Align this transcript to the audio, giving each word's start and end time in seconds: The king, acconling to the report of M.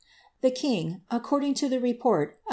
The 0.41 0.49
king, 0.49 1.03
acconling 1.11 1.53
to 1.57 1.69
the 1.69 1.79
report 1.79 2.29
of 2.29 2.33
M. 2.33 2.39